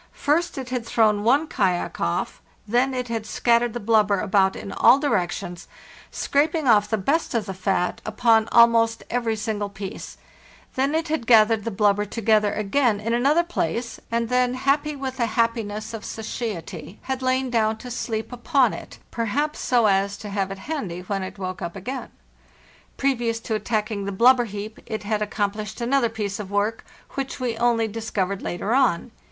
First 0.17 0.57
it 0.57 0.69
had 0.69 0.83
thrown 0.83 1.23
one 1.23 1.45
kayak 1.45 2.01
off, 2.01 2.41
then 2.67 2.95
it 2.95 3.07
had 3.07 3.23
scat 3.27 3.61
tered 3.61 3.73
the 3.73 3.79
blubber 3.79 4.19
about 4.19 4.55
in 4.55 4.71
all 4.71 4.97
directions, 4.97 5.67
scraping 6.09 6.67
off 6.67 6.87
426 6.89 7.05
FARTHEST 7.05 7.35
NORTH 7.35 7.35
the 7.35 7.35
best 7.35 7.35
of 7.35 7.45
the 7.45 7.53
fat 7.53 8.01
upon 8.03 8.49
almost 8.51 9.03
every 9.11 9.35
single 9.35 9.69
piece; 9.69 10.17
then 10.73 10.95
it 10.95 11.09
had 11.09 11.27
gathered 11.27 11.65
the 11.65 11.69
blubber 11.69 12.05
together 12.05 12.51
again 12.51 12.99
in 12.99 13.13
another 13.13 13.43
place, 13.43 13.99
and 14.11 14.27
then, 14.29 14.55
happy 14.55 14.95
with 14.95 15.17
the 15.17 15.27
happiness 15.27 15.93
of 15.93 16.03
satiety, 16.03 16.97
had 17.03 17.21
lain 17.21 17.51
down 17.51 17.77
to 17.77 17.91
sleep 17.91 18.33
upon 18.33 18.73
it, 18.73 18.97
perhaps 19.11 19.59
so 19.59 19.85
as 19.85 20.17
to 20.17 20.29
have 20.29 20.49
it 20.49 20.57
handy 20.65 21.01
when 21.01 21.21
it 21.21 21.37
woke 21.37 21.61
up 21.61 21.75
again. 21.75 22.09
Previous 22.97 23.39
to 23.41 23.53
attack 23.53 23.91
ing 23.91 24.05
the 24.05 24.11
blubber 24.11 24.45
heap 24.45 24.79
it 24.87 25.03
had 25.03 25.21
accomplished 25.21 25.79
another 25.79 26.09
piece 26.09 26.39
of 26.39 26.49
work, 26.49 26.83
which 27.11 27.39
we 27.39 27.55
only 27.57 27.87
discovered 27.87 28.41
later 28.41 28.73
on. 28.73 29.11